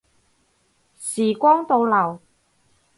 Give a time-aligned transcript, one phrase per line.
[0.97, 2.19] 時光倒流